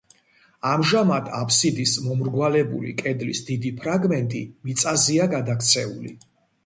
ამჟამად 0.69 1.27
აფსიდის 1.39 1.93
მომრგვალებული 2.07 2.95
კედლის 3.03 3.43
დიდი 3.53 3.75
ფრაგმენტი 3.83 4.43
მიწაზეა 4.71 5.29
გადაქცეული. 5.39 6.21